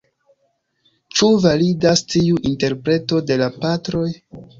[1.19, 4.09] Ĉu validas tiu interpreto de la Patroj?